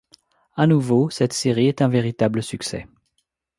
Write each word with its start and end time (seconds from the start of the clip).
À 0.55 0.65
nouveau, 0.65 1.11
cette 1.11 1.31
série 1.31 1.67
est 1.67 1.83
un 1.83 1.87
véritable 1.87 2.41
succès. 2.41 2.87